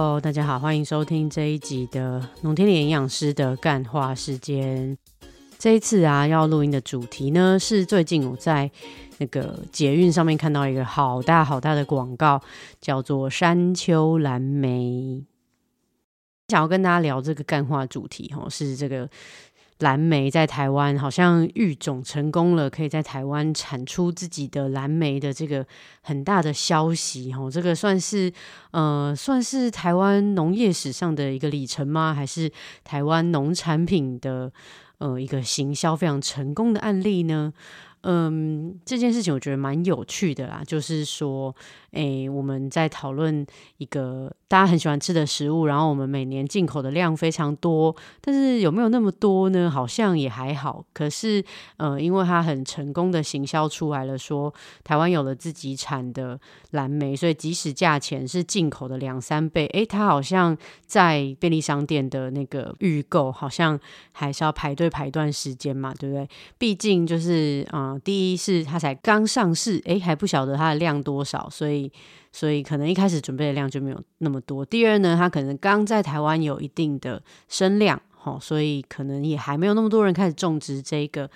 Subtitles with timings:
[0.00, 4.96] 哦大家好，欢迎收听这一集的农天里营养师的干话时间。
[5.58, 8.70] 这一次啊，要录音的主题呢，是最近我在
[9.18, 12.40] 那个捷运上面看到一个好大好大的广告，
[12.80, 15.22] 叫做山丘蓝莓。
[16.48, 19.06] 想要跟大家聊这个干话主题，哈，是这个。
[19.80, 25.66] 蓝莓在台湾好像育种成功了，可以在台湾产出自己的蓝莓的这个
[26.02, 28.32] 很大的消息哦，这个算是
[28.70, 32.14] 呃算是台湾农业史上的一个里程吗？
[32.14, 32.50] 还是
[32.84, 34.52] 台湾农产品的
[34.98, 37.52] 呃一个行销非常成功的案例呢？
[38.02, 41.54] 嗯，这件事情我觉得蛮有趣的啦，就是说，
[41.90, 43.44] 诶，我们在讨论
[43.76, 49.70] 一个大家很喜欢吃的食物，然后我们每年进口的量非常多，但是有没有那么多呢？
[49.70, 50.82] 好像也还好。
[50.94, 51.44] 可是，
[51.76, 63.78] 呃，因为它很成功的行销出来了，说台湾有了自己产的蓝莓，所以即使价钱是进口的两三倍，诶，它好像在便利商店的那个预购，好像
[64.12, 66.26] 还是要排队排一段时间嘛，对不对？
[66.56, 67.89] 毕竟就是啊。
[67.98, 71.90] 第一是它才刚上市，诶，还不晓得它的量多少，所以
[72.32, 74.64] 所以可能一开始准备的量就没有那么多。
[74.64, 81.28] 第二呢，它可能刚在台湾有一定的声量，哈，所以可能也还没有那么多人开始种植这个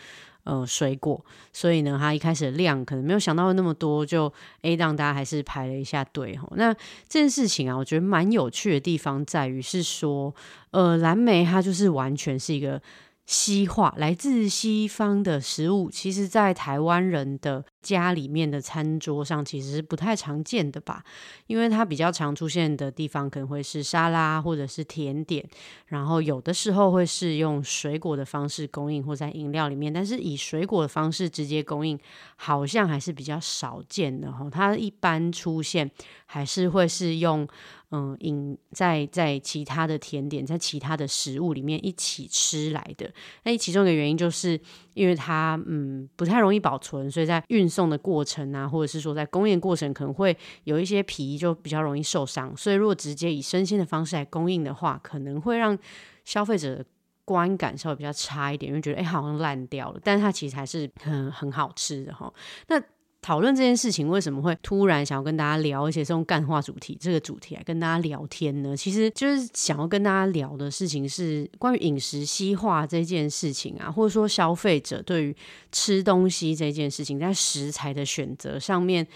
[0.45, 6.49] 呃水果，所以呢，它一开始的量可能没有想到那么多，就诶让大家还是排了一下队，哈。
[6.57, 6.73] 那
[7.09, 10.35] 这件事情啊，我觉得蛮有趣的地方在于是说，
[10.71, 12.81] 呃，蓝莓它就是完全是一个。
[13.27, 21.05] 西化来自西方的食物，其实，在台湾人的家里面的餐桌上，其实是不太常见的吧。
[21.47, 25.47] 因为它比较常出现的地方，可能会是沙拉或者是甜点，
[25.89, 29.93] 然后有的时候会是用水果的方式供应，或在饮料里面。
[29.93, 31.99] 但是以水果的方式直接供应，
[32.37, 34.49] 好像还是比较少见的哈。
[34.51, 35.91] 它一般出现
[36.25, 37.47] 还是会是用。
[37.91, 43.09] 嗯，饮在在其他的甜点，在其他的食物里面一起吃来的。
[43.45, 44.61] 那其中一个原因就是
[44.95, 52.57] 因为它嗯不太容易保存，所以在运送的过程啊，或者是说在供应过程，可能会有一些皮就比较容易受伤。
[52.57, 55.77] 所以如果直接以生鲜的方式来供应的话，可能会让
[56.25, 56.85] 消费者
[57.25, 62.33] 观感稍微比较差一点，因为觉得哎好像烂掉了，但是它其实还是很很好吃的哈。
[62.69, 62.81] 那
[63.25, 68.77] 讨论这件事情为什么会突然想要跟大家聊，而且是用干话主题这个主题来跟大家聊天呢？
[68.77, 75.35] 其实就是想要跟大家聊的事情是关于饮食西化这件事情啊，或者说消费者对于
[75.73, 79.07] 吃东西这件事情，在食材的选择上面，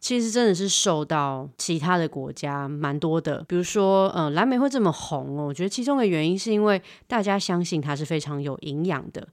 [0.00, 3.44] 其实真的是受到其他的国家蛮多的。
[3.46, 9.28] 比如说，呃，蓝莓会这么红哦，我觉得其中的原因是因为大家相信它是非常有营养的。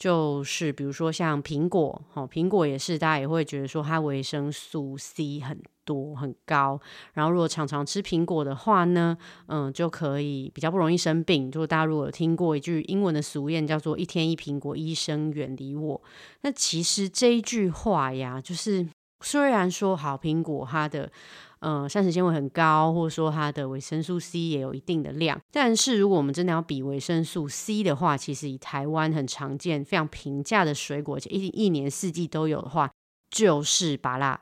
[0.00, 6.80] 就是比如说像苹果，哈，苹果也是大家也会觉得说它维生素 C 很多很高，
[7.12, 9.18] 然后如果常常吃苹果的话呢，
[9.48, 11.52] 嗯，就可以比较不容易生病。
[11.52, 16.02] 就大家如果有听过一句英文的俗谚，叫做“一天一苹果，医生远离我”，
[16.40, 18.88] 那其实这一句话呀，就是
[19.20, 21.12] 虽然说好苹果它的。
[21.60, 25.38] 嗯，膳食纤维很高，或者说它的维生素 C 也有一定的量。
[25.52, 32.90] 但是如果我们真的要比维生素 C 的话，其实以台湾很常见、非常平价的水果，且一一年四季都有的话，
[33.30, 34.40] 就是芭辣。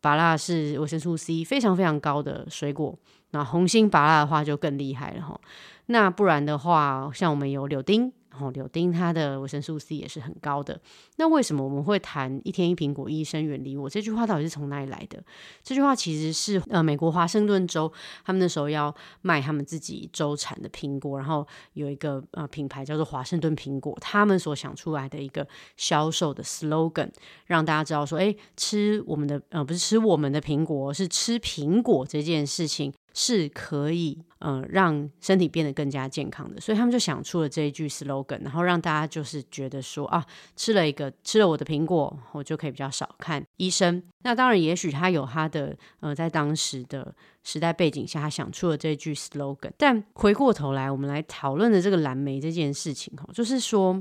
[0.00, 2.96] 芭辣是维生素 C 非常非常高的水果。
[3.30, 5.40] 那红心芭辣的话就更厉害了哈。
[5.86, 8.12] 那不然的话，像我们有柳丁。
[8.40, 10.80] 哦，柳丁它的维生素 C 也是很高的。
[11.16, 13.88] 那为什么我们会谈一天一苹果，医生远离我？
[13.88, 15.22] 这句话到底是从哪里来的？
[15.62, 17.92] 这句话其实是呃，美国华盛顿州
[18.24, 27.10] 他们那时候要卖他们自己州产的苹果，然后有一个呃品牌叫做华盛顿苹果，他们所想出来的一个销售的 slogan，
[27.46, 32.92] 让大家知道说，哎，吃我们的呃不是吃我们的苹果，是吃苹果这件事情。
[33.20, 40.24] 是可以，呃，让身体变得更加健康的，所以他们就想出了这一句 slogan，然后让大家就是觉得说啊，
[40.54, 44.00] 吃了一个吃了我的苹果，我就可以比较少看医生。
[44.22, 47.12] 那当然，也许他有他的，呃，在当时的
[47.42, 49.72] 时代背景下，他想出了这句 slogan。
[49.76, 54.00] 但回过头来，我们来讨论的这个蓝莓这件事情，哈，就是说，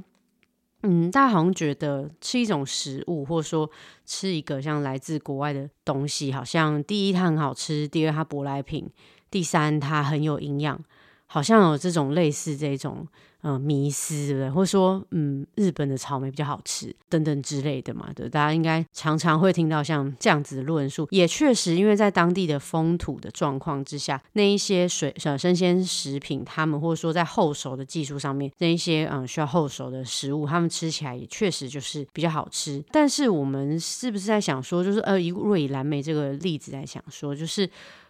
[0.89, 3.69] 嗯，大家好像觉得吃一种食物，或者说
[4.05, 8.89] 吃一个像来自国外的东西，好像第一它很好吃，第二它舶来品。
[9.29, 10.81] 第三，它很有营养，
[11.27, 13.05] 好像有这种类似这种
[13.41, 14.49] 呃迷思，对不对？
[14.49, 21.07] 或者说，嗯，日本的草莓比较好吃等等之类的嘛，对，大家应该常常会听到像这样子的论述。
[21.11, 32.83] 也确实，因为在当地的风土的状况之下，那一些水呃生鲜食品，他们或者说在后熟的技术上面，那一些嗯需要后熟的食物，他们吃起来也确实就是比较好吃。
[32.89, 37.69] 但是我们是不是在想说，就是呃以蓝莓这个例子来想说，就是。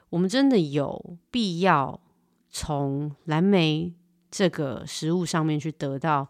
[0.09, 1.99] 我们真的有必要
[2.49, 3.94] 从蓝莓
[4.29, 6.27] 这个食物上面去得到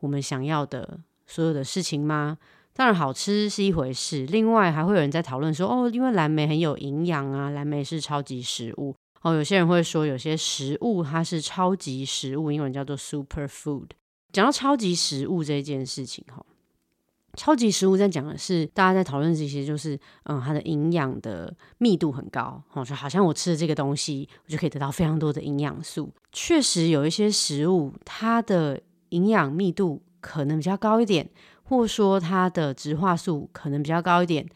[0.00, 2.38] 我们想要的所有的事情吗？
[2.74, 8.94] 当然，好吃是一回事，另外还会有人在讨论说，哦，因为蓝莓很有营养啊，蓝莓是超级食物。
[9.20, 13.88] 哦，有些人会说，有些食物它是超级食物，英文叫做 super food。
[14.32, 16.44] 讲到超级食物这件事情，哈，
[17.34, 26.12] 超级食物在讲的是大家在讨论这些，就是嗯，它的营养的密度很高，哦，就好像我吃的这个东西，我就可以得到非常多的营养素。
[26.30, 28.80] 确实有一些食物，它的
[29.10, 31.28] 营养密度可能比较高一点。
[31.64, 34.46] 或说它的植化素可能比较高一点，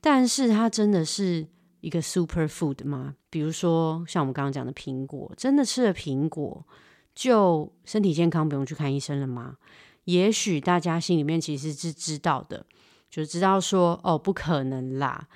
[0.00, 1.46] 但是它真的是
[1.80, 3.14] 一个 super food 吗？
[3.30, 6.66] 比如说像我们刚刚讲的苹果，真的吃了苹果
[7.14, 9.58] 就身体健康不用去看医生了吗？
[10.06, 12.66] 也许大家心里面其实是知道的，
[13.08, 15.28] 就知道说哦不可能啦。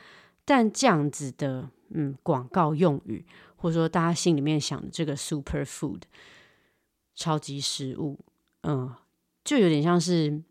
[0.45, 3.25] 但这样子的嗯广告用语，
[3.55, 6.01] 或者说大家心里面想的这个 super food
[7.15, 8.19] 超级食物，
[8.63, 8.93] 嗯，
[9.45, 10.43] 就有点像是。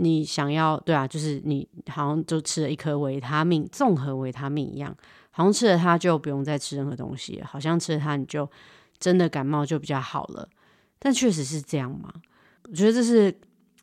[0.00, 4.96] 你想要对啊，就是你好像就吃了一颗维他命综合维他命一样，
[5.32, 8.48] 好像吃了它就不用再吃任何东西，好像吃了它你就
[9.00, 10.48] 真的感冒就比较好了。
[11.00, 12.14] 但确实是这样吗？
[12.68, 13.36] 我觉得这是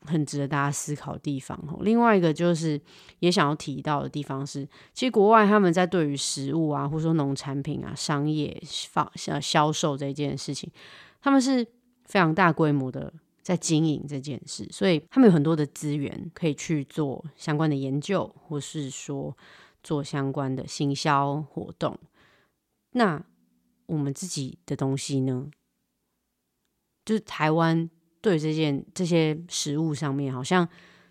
[0.05, 1.79] 很值得大家思考的地方哦。
[1.81, 2.79] 另外一个就是
[3.19, 10.71] 也想要提到的地方是，其实国外他们在对于食物啊，或者说农产品啊、商业放销售这件事情，
[11.21, 11.65] 他们是
[12.05, 13.13] 非常大规模的。
[13.45, 19.37] 在经营这件事，所以他们有很多的资源可以去做相关的研究，或是说
[19.83, 21.95] 做相关的行销活动。
[22.93, 23.23] 那
[23.85, 25.51] 我们自己的东西呢？
[27.05, 27.87] 就是台湾
[28.25, 30.67] 对这件这些食物上面，好像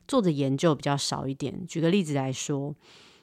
[0.08, 1.64] 做的研究比较少一点。
[1.66, 2.74] 举个例子来说。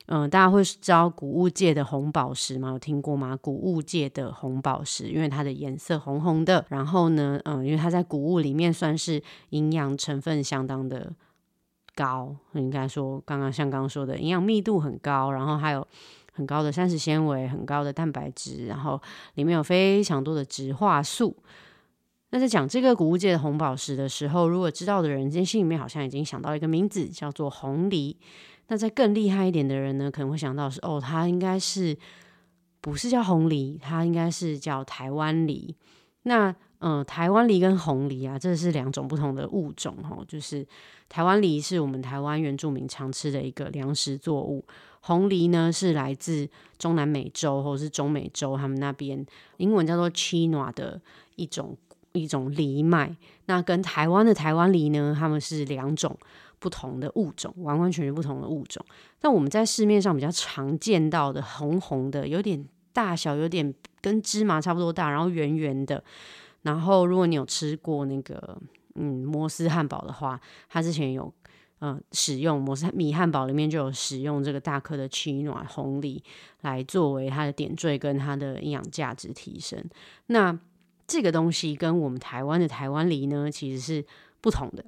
[0.08, 2.72] 嗯，大家会知道谷物界的红宝石吗？
[2.72, 3.38] 有听过吗？
[3.38, 9.22] 谷物界的红宝石，因为它的颜色红红的，然后呢，嗯，因为它在谷物里面算是
[9.52, 11.14] 营养成分相当的
[11.96, 15.88] 高，应该说刚刚像刚刚说的营养密度很高，然后还有
[16.34, 19.00] 很高的膳食纤维、很高的蛋白质，然后
[19.36, 21.38] 里面有非常多的植化素。
[22.32, 28.18] 那在讲这个谷物界的红宝石的时候，如果知道的人，今天心里面好像已经想到一个名字，叫做红梨。
[28.68, 31.98] 那在更厉害一点的人呢，可能会想到是哦，它应该是
[32.80, 35.76] 不是叫红梨，它应该是叫台湾梨。
[36.24, 40.24] 那嗯，台湾梨跟红梨啊，这是两种不同的物种哦。
[40.28, 40.66] 就是
[41.10, 44.66] 台湾梨是我们台湾原住民常吃的一个粮食作物，
[45.02, 46.48] 红梨呢是来自
[46.80, 49.24] 中南美洲或者是中美洲他们那边，
[49.58, 51.00] 英文叫做 China 的
[51.36, 51.78] 一种
[52.14, 53.16] 一种藜麦。
[53.46, 56.18] 那跟台湾的台湾梨呢，他们是两种。
[56.62, 58.86] 不同的物种，完完全全不同的物种。
[59.20, 62.64] 但我们在市面上比较常见到的红红的，有点
[62.94, 66.04] 大小，有点跟芝麻差不多大，然后圆圆的。
[66.62, 68.56] 然后如果你有吃过那个
[68.94, 71.34] 嗯摩斯汉堡的话，它之前有
[71.80, 76.24] 嗯使用摩斯米汉堡里面就有使用这个大颗的奇暖红梨
[76.62, 79.84] 来作为它的点缀跟它的营养价值提升。
[80.28, 80.56] 那
[81.12, 84.06] 这个东西跟我们台湾的台湾梨呢，其实是
[84.40, 84.86] 不同的。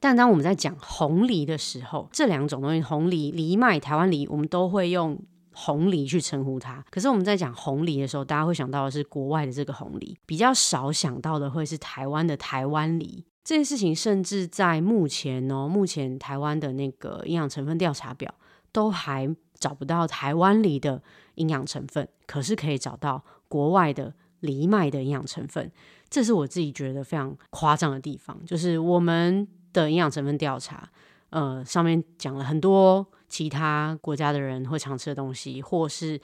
[0.00, 5.18] 但当我们在讲红梨的时候，这两种东西，红梨、梨麦、台湾梨，我们都会用
[5.52, 6.82] 红梨去称呼它。
[6.90, 13.22] 可是我们在讲红梨的时候，大家会想到的是国外的这个红梨，比较少想到的会是台湾的台湾梨。
[13.44, 18.34] 这件事情甚至在目前哦，目前台湾的那个营养成分调查表
[18.72, 21.02] 都还找不到台湾梨的
[21.36, 24.14] 营养成分，可是可以找到国外的
[24.46, 25.70] 藜麦的营养成分。
[26.08, 29.46] 这是我自己觉得非常夸张的地方，就是我们。
[29.76, 30.90] 的营养成分调查，
[31.28, 36.18] 呃，上面讲了很多其他国家的人会常吃的东西，或是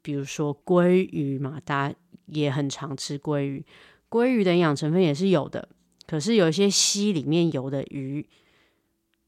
[0.00, 1.94] 比如说鲑鱼嘛，大家
[2.28, 3.62] 也很常吃鲑鱼，
[4.08, 5.68] 鲑鱼的营养成分也是有的，
[6.06, 8.26] 可是有一些溪里面游的鱼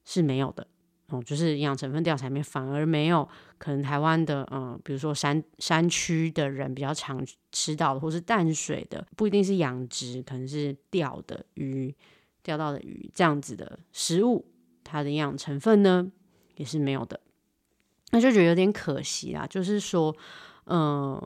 [0.07, 0.67] 是没有的
[1.09, 11.95] 哦，就是营养成分调查里面反而没有，可能台湾的嗯，比如说山山区的人比较常吃到的，或是淡水的，不一定是养殖，可能是钓的鱼。
[12.43, 14.47] 钓到的鱼这样子的食物，
[14.85, 16.13] 它的营养成分呢
[16.55, 17.19] 也是没有的，
[18.13, 19.45] 那就觉得有点可惜啦。
[19.51, 20.17] 就是说，
[20.67, 21.21] 嗯，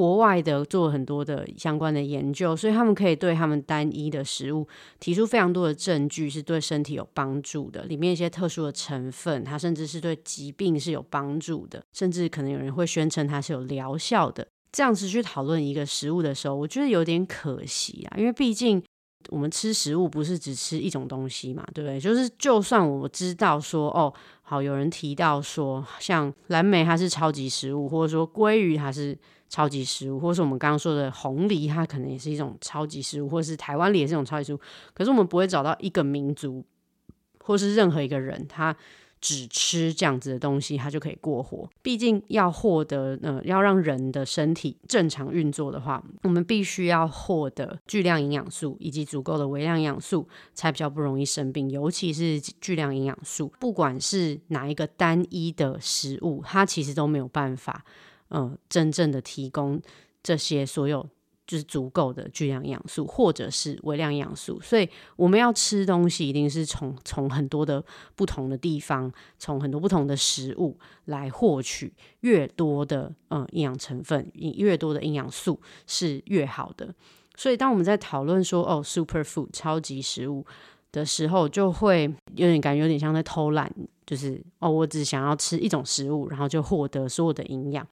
[0.00, 4.66] 国外的做很多的相关的研究，所以他们可以对他们单一的食物
[4.98, 7.82] 提出非常多的证据，是对身体有帮助的。
[7.82, 14.46] 里面一些特殊的成分，它甚至是对疾病是有帮助的，甚至可能有人会宣称它是有疗效的。
[14.72, 18.82] 这样子去讨论一个食物的时候，我觉得有点可惜啊，因为毕竟。
[19.28, 22.00] 我们吃食物不是只吃一种东西嘛，对不对？
[22.00, 29.16] 就是就算我知道说，哦，好，有人提到说，像蓝莓它是超级食物，或者说鲑鱼它是
[29.50, 34.60] 超级食物，或是我们刚刚说的红梨，它可能也是一种超级食物，或是台湾梨也是一种超级食物。
[34.94, 36.64] 可是我们不会找到一个民族，
[37.44, 38.74] 或是任何一个人，他。
[39.22, 41.68] 只吃这样子的东西，他就可以过活。
[41.82, 51.68] 毕竟要获得呃，要让人的身体正常运作的话，我们必须要获得巨量营养素以及足够的微量营养素，才比较不容易生病。
[51.68, 57.84] 尤其是巨量营养素，不管是哪一个单一的食物，它其实都没有办法，
[58.30, 59.80] 呃，真正的提供
[60.22, 61.06] 这些所有。
[61.46, 67.84] 就是足够的巨量营养素，或者是微量营养素，所以我们要吃东西，一定是从从很多的
[68.14, 76.94] 不同的地方，从很多不同的食物来获取越多的嗯营养成分，越多的营养素是越好的。
[77.34, 80.46] 所以当我们在讨论说哦，super food 超级食物
[80.92, 82.04] 的时候，就会
[82.36, 83.68] 有点感觉有点像在偷懒，
[84.06, 87.84] 就是哦，我只想要吃一种食物，然后就获得所有的营养。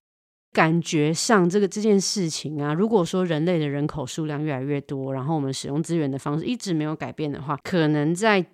[0.53, 8.45] 感觉上，这个这件事情啊，如果说人类的人口数量越来越多，然后我们使用资源的方式一直没有改变的话，可能在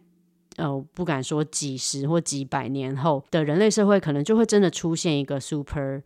[0.57, 6.03] 呃不敢说几十或几百年后的人类社会，可能就会真的出现一个 super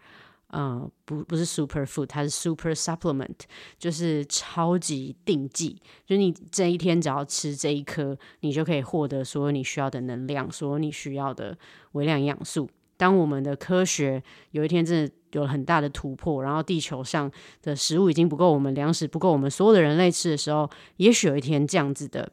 [0.49, 3.41] 呃不不是 super food，它是 super supplement，
[3.79, 11.59] 就是超级定剂，就你这一天只要吃这一颗，你就可以获得所有你需要的能量，所有你需要的
[11.93, 12.69] 微量营养素。
[12.97, 17.31] 当我们的科学有一天真的有了很大的突破，然后地球上
[17.63, 22.31] 的食物已经不够我们粮食不够我们所有的人类吃的时候，也许有一天这样子的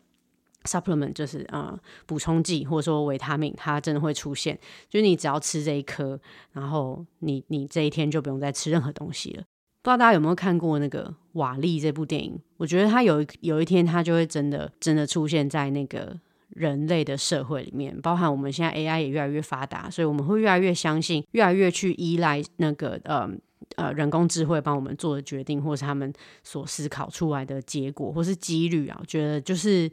[0.64, 4.58] supplement 就是啊补充剂或者说维他命，它真的会出现。
[4.90, 6.20] 就是你只要吃这一颗，
[6.54, 9.44] 然后你你这一天就不用再吃任何东西了。
[9.82, 12.40] 不知道大家有没有看过那个瓦力这部电影？
[12.58, 16.20] 我觉得他有一有一天他就会真的真的出现在那个。
[16.56, 23.30] 人类的社会里面，包含我们现在 AI 也越来越发达，所以我们会越来越相信，越来越去依赖那个呃
[23.76, 28.98] 呃人工智慧帮我们做的决定，或是他们所思考出来的结果，或是几率啊。
[29.02, 29.92] 我觉得就是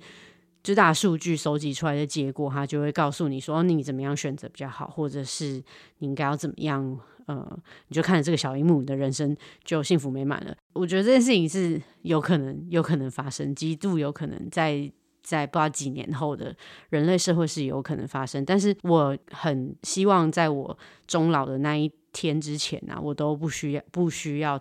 [0.63, 5.61] 最大数据收集出来的结果，它就会告诉你说你怎么样选择比较好，或者是
[5.99, 10.57] 你应该要怎么样呃，你就看着这个小荧幕，你的人生就幸福美满了。
[10.75, 14.93] 我觉得这件事情是有可能有可能发生，极度有可能在。
[15.23, 16.55] 在不知道几年后的
[16.91, 20.77] 人类社会是有可能发生，但是我很希望在我
[21.07, 24.61] 终老的那一天之前啊，我都不需要不需要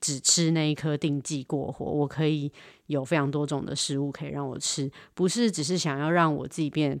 [0.00, 2.50] 只吃那一颗定剂过活，我可以
[2.86, 6.98] 有非常多种的食物可以让我吃，不是只是想要让我自己变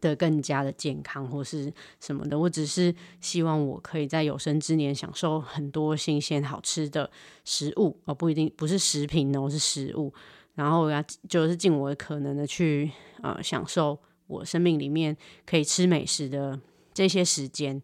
[0.00, 7.10] 得更加的健康或是什么的，我只是希望我可以在有生之年享受很多新鲜好吃的
[7.44, 10.12] 食物，而不一定不是食品哦，是食物。
[10.60, 12.90] 然后我要就是尽我的可能的去
[13.22, 16.60] 呃享受我生命里面可以吃美食的
[16.92, 17.80] 这些时间，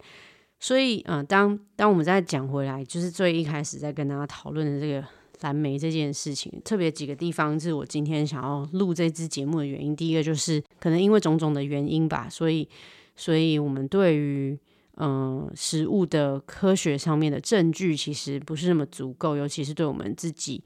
[0.60, 5.02] 所以嗯，当当我们再讲回来，就是最一开始在跟大家讨论的这个
[5.40, 9.96] 蓝莓这件事情，特别几个地方是我今天想要录这支节目的原因。
[9.96, 12.68] 第一个就是可能因为种种的原因吧，所以
[13.16, 14.58] 所以我们对于
[14.96, 20.62] 嗯食物的科学上面的证据其实不是那么足够，尤其是对我们自己。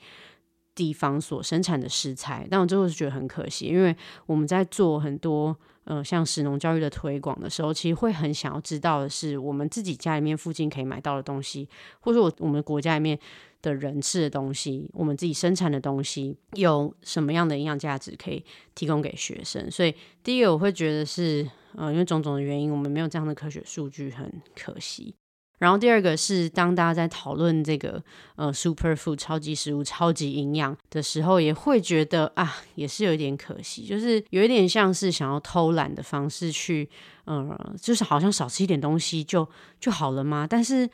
[0.81, 3.95] 地方所生产的食材，但我最后是觉得很可惜，因为
[4.25, 11.69] 我们在做很多呃像食农教育的推广的时候，其实会很想要知道的是，我们自己家里面附近可以买到的东西，
[12.01, 13.19] 或者我我们国家里面
[13.61, 18.43] 的人吃的东西，我们自己生产的东西有什么样的营养价值可以
[18.75, 19.71] 提供给学生。
[19.71, 19.95] 所以
[20.25, 21.47] 第一个我会觉得是，
[21.77, 25.15] 呃，因为种种的原因，我们没有这样的科学数据，很可惜。
[25.61, 28.03] 然后第二个是，当大家在讨论这个
[28.37, 36.89] 呃 super food 超级食物、超级营养的时候，也会觉得啊，也是有一点可惜，就是有一点像是想要偷懒的方式去，
[37.27, 39.47] 呃，就是好像少吃一点东西就
[39.79, 40.47] 就好了吗？
[40.49, 40.89] 但是，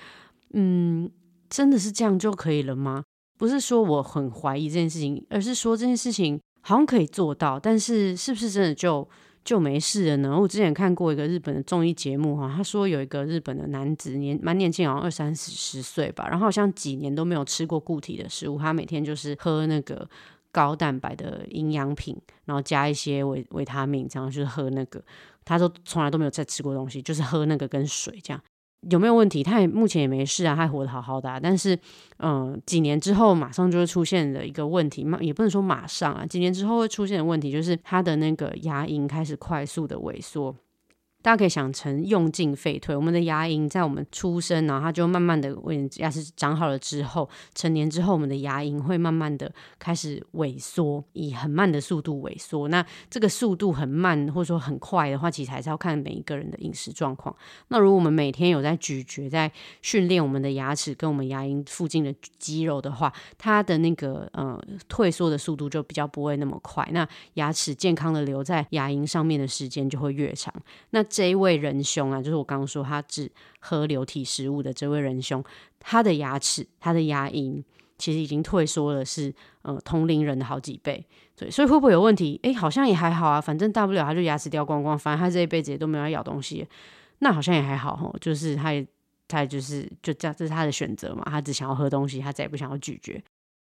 [0.52, 1.08] 嗯，
[1.49, 3.04] 真的是这样就可以了吗？
[3.38, 9.08] 不是说我很怀疑这件事情，而是说这件事情好像可以做到，但是是不是真的就？
[9.47, 10.38] 就没事了呢。
[10.38, 20.07] 我之前看过一个日本的综艺节目哈，他说有一个日本的男子年蛮年轻，好像二三十岁吧，然后好像几年都没有吃过固体的食物，他每天就是喝那个
[20.50, 25.00] 高蛋白的营养品，然后加一些维维他命，这样就是喝那个。
[25.45, 28.43] 他说从来都没有再吃过东西，就是喝那个跟水这样。
[28.90, 29.43] 有没有问题？
[29.43, 31.38] 他也目前也没事啊，他活得好好的。
[31.43, 31.78] 但是，
[32.19, 40.55] 嗯，几年之后马上就会出现的一个问题，马也不能说马上啊，几年之后会出现的问题就是他的那个牙龈开始快速的萎缩，
[41.26, 42.95] 大家可以想成用进废退。
[42.95, 52.68] 我们的牙龈在我们出生，然后它就慢慢的为牙齿长好了之后，成年之后，我们的牙龈会慢慢的开始萎缩，以很慢的速度萎缩。
[52.68, 57.35] 那这个速度很慢或者说很快的话，其实还是要看每一个人的饮食状况。
[57.71, 59.50] 那如果我们每天有在咀嚼，在
[59.83, 64.56] 训练我们的牙齿跟我们牙龈附近的肌肉的话，它的那个呃
[64.87, 66.88] 退缩的速度就比较不会那么快。
[66.92, 67.04] 那
[67.35, 70.54] 牙齿健康的留在牙龈上面的时间就会越长。
[70.90, 75.42] 那这一位仁兄啊，就是我刚刚说他只喝流体食物的这位仁兄，
[75.80, 77.64] 他的牙齿、他的牙龈
[77.96, 81.02] 其实已经退缩了，是呃同龄人的好几倍。
[81.35, 82.38] 对，所以会不会有问题？
[82.42, 86.68] 诶，好像也还好啊，反正大不了他就牙齿掉光光，反正他这一辈子也都没有咬东西，
[87.20, 88.12] 那好像也还好哈。
[88.20, 88.87] 就是他也
[89.26, 93.25] 他就是就这样，这是他的选择嘛，他只想要喝东西，他再也不想要咀嚼。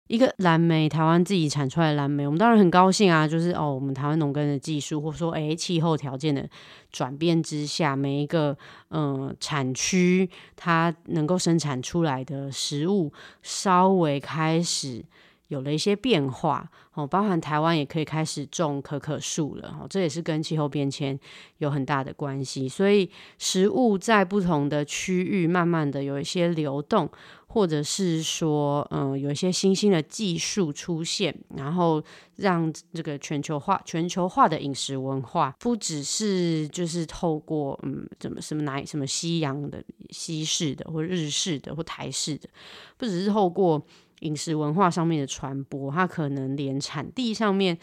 [0.08, 3.26] 一个蓝莓，台湾自己产出来的蓝莓，我们当然很高兴啊。
[3.26, 6.48] 就是哦，我们台湾农耕的技术，或者说诶气候条件的
[6.92, 8.56] 转变之下，每一个
[8.90, 15.04] 嗯产区它能够生产出来的食物，稍微开始
[15.48, 17.08] 有了一些变化哦。
[17.08, 21.18] 包含台湾也可以开始种可可树了哦，这也是跟气候变迁
[21.60, 22.68] 有很大的关系。
[22.68, 27.10] 所以食物在不同的区域，慢慢的有一些流动。
[27.54, 32.04] 或者是说，嗯，有一些新兴的技术出现，然后
[32.38, 42.50] 让这个全球化、全球化的饮食文化，不只是就是透过嗯，怎么什么哪什么西洋的、西式的，或日式的，或台式的，
[42.98, 43.86] 不只是透过
[44.22, 47.78] 饮食文化上面的传播，它可能连产地上面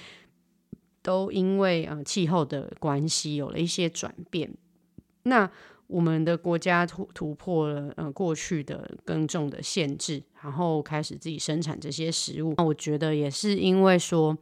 [1.00, 4.52] 都因为呃气候的关系有了一些转变。
[5.22, 5.48] 那
[5.90, 12.54] 我们的国家突突破了呃过去的耕种的限制，然后开始自己生产这些食物。
[12.56, 14.38] 那我觉得也是因为说，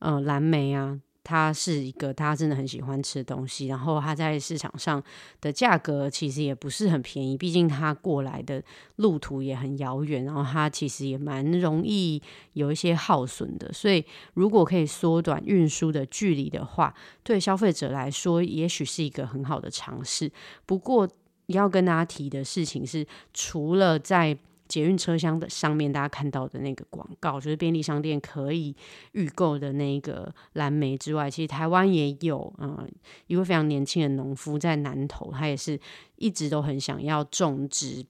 [0.00, 1.00] 呃，蓝莓啊。
[1.28, 5.02] 它是一个大家真的很喜欢吃的东西，然后它在市场上
[5.42, 8.62] 的价格其实也不是很便宜，毕竟它过来的
[8.96, 12.22] 路途也很遥远，然后它其实也蛮容易
[12.54, 20.32] 有一些耗损的，所以如果可以缩短运输的距离的话，对消费者来说也许是一个很好的尝试。
[20.64, 21.06] 不过
[21.48, 24.38] 要跟大家提的事情是，除了在
[24.68, 28.76] 捷运车厢的上面，大家看到的那个广告，就是便利商店可以
[29.12, 32.86] 预购的那个蓝莓之外，其实台湾也有，嗯，
[33.26, 35.80] 一位非常年轻的农夫在南投，他也是
[36.16, 38.04] 一直都很想要种植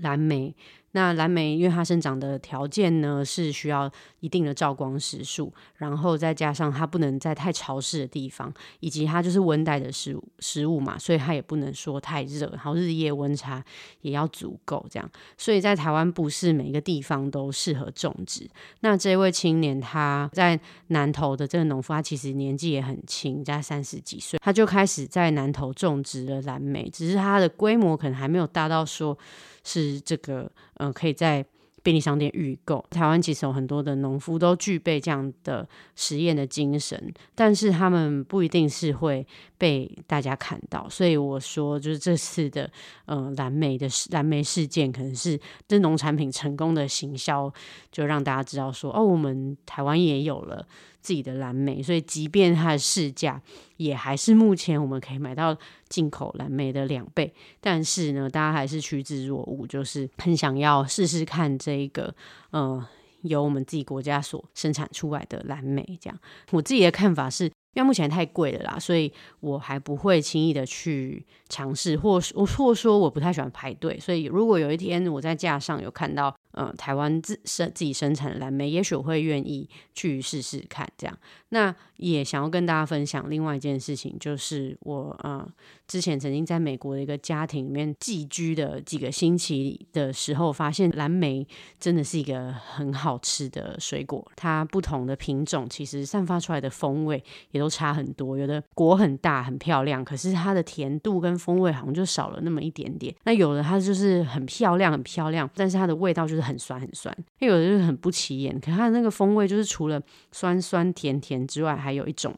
[0.00, 0.54] 蓝莓。
[0.92, 13.64] 那蓝莓，因为它生长的条件呢是需要一定的照光时数，然后再加上它不能在太潮湿的地方，以及它就是温带的食物食物嘛，所以它也不能说太热，然后日夜温差
[14.02, 15.10] 也要足够这样。
[15.36, 18.48] 所以在台湾不是每个地方都适合种植。
[18.80, 29.16] 那这位青年他在南投的这个农夫，他其实年纪也很轻，在三十几岁，他就开始在南投种植了蓝莓，只是它的规模可能还没有大到说。
[29.64, 31.44] 是这个，呃，可以在
[31.82, 32.84] 便利商店预购。
[32.90, 39.26] 台湾其实有很多的农夫都具备这样的实验的精神，但是他们不一定是会
[39.58, 40.88] 被大家看到。
[40.88, 42.70] 所以我说，就是这次的，
[43.06, 47.52] 呃，蓝莓的蓝莓事件，可能是这农产品成功的行销，
[47.90, 50.64] 就让大家知道说，哦，我们台湾也有了。
[51.02, 53.42] 自己的蓝莓，所以即便它的市价
[53.76, 55.54] 也还是目前我们可以买到
[55.88, 62.14] 进口蓝莓的两倍，但是呢，大家还是趋之若鹜，就是很想要试试看这一个，
[62.52, 62.86] 呃，
[63.22, 65.84] 由我们自己国家所生产出来的蓝莓。
[66.00, 66.18] 这样，
[66.52, 76.34] 我自己的看法是，因为目前太贵了啦，所以我还不会轻易的去尝试，或或或说我不太喜欢排队，所以如果有一天我在架上有看到。
[76.52, 80.86] 呃，台湾自生自己生产的蓝莓，也许会愿意去试试看。
[80.96, 81.18] 这样，
[81.52, 85.48] 那也想要跟大家分享另外一件事情，就是我呃
[85.86, 91.46] 之前曾经在美国的一个家庭里面寄居的几个星期的时候，发现蓝莓
[91.80, 94.30] 真的是一个很好吃的水果。
[94.36, 103.14] 它不同的品种其实散发出来的风味也都差很多，有的果很大很漂亮，可是它的甜度跟风味好像就少了那么一点点。
[103.24, 106.42] 那有的它就是很漂亮很漂亮，但是它的味道就是。
[106.42, 108.52] 很酸很酸，那有的就是很不起眼。
[108.58, 112.34] 可它的那个风味，就是除了酸酸甜甜之外，还有一种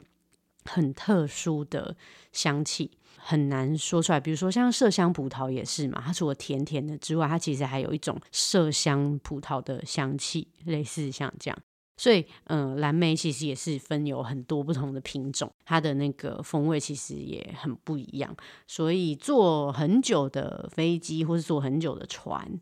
[0.64, 1.96] 很特殊的
[2.32, 4.20] 香气，很难说出来。
[4.20, 11.58] 比如说像麝香葡萄也是嘛，它除了甜甜的之外，它其实还有一种麝香葡萄的香气，类似像这样。
[11.96, 18.36] 所以，嗯，蓝莓其实也是分有很多不同的品种，它的那个风味其实也很不一样。
[18.66, 22.58] 所以坐很久的飞机或是坐很久的船。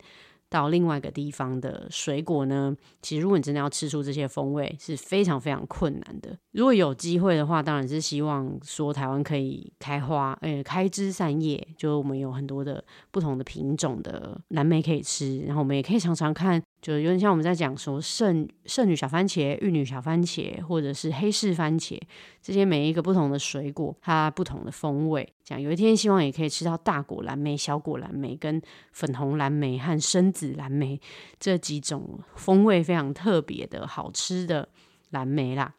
[0.53, 6.37] 到另外一个地方的水果呢，其实如果你真的要吃出这些风味，是非常非常困难的。
[6.53, 21.97] 如果有机会的话，当然是希望说台湾可以开花，呃，开枝散叶，就我们有很多的不同的品种的蓝莓可以吃，然后我们也可以常常看，就有点像我们在讲说圣圣女小番茄、玉女小番茄，或者是黑市番茄，
[22.43, 25.33] 这些每一个不同的水果，它不同的风味。
[25.45, 31.01] 讲有一天希望也可以吃到大果蓝莓、小果蓝莓、跟粉红蓝莓和深紫蓝莓
[31.39, 34.69] 这几种风味非常特别的好吃的
[35.11, 35.73] 蓝莓啦。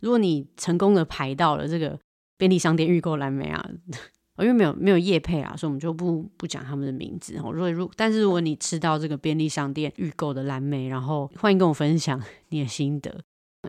[0.00, 1.96] 如果你成功的排到了这个
[2.36, 3.70] 便利商店预购蓝莓啊，
[4.38, 7.52] 因为没有没有叶配啊，所以我们就不不讲他们的名字哦。
[7.52, 12.20] 如果如但是如果你吃到这个便利商店预购的蓝莓，然后欢迎跟我分享
[12.50, 13.20] 你的心得。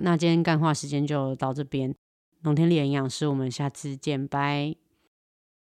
[0.01, 1.93] 那今天干话时间就到这边，
[2.41, 4.85] 农天丽营养师，我们下次见，拜。